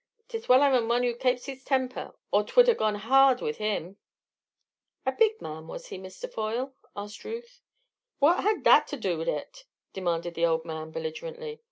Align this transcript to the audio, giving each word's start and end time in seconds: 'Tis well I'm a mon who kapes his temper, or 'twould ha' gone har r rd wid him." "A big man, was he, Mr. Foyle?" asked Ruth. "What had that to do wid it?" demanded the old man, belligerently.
'Tis 0.29 0.49
well 0.49 0.63
I'm 0.63 0.73
a 0.73 0.81
mon 0.81 1.03
who 1.03 1.13
kapes 1.13 1.45
his 1.45 1.63
temper, 1.63 2.15
or 2.31 2.43
'twould 2.43 2.67
ha' 2.67 2.75
gone 2.75 2.95
har 2.95 3.27
r 3.29 3.33
rd 3.35 3.41
wid 3.41 3.57
him." 3.57 3.97
"A 5.05 5.11
big 5.11 5.39
man, 5.39 5.67
was 5.67 5.89
he, 5.89 5.99
Mr. 5.99 6.27
Foyle?" 6.27 6.73
asked 6.95 7.23
Ruth. 7.23 7.61
"What 8.17 8.41
had 8.43 8.63
that 8.63 8.87
to 8.87 8.97
do 8.97 9.19
wid 9.19 9.27
it?" 9.27 9.65
demanded 9.93 10.33
the 10.33 10.47
old 10.47 10.65
man, 10.65 10.89
belligerently. 10.89 11.59